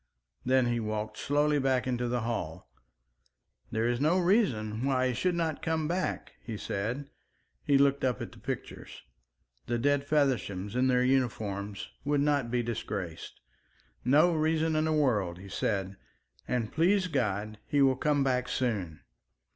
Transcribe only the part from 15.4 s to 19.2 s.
said. "And, please God, he will come back soon."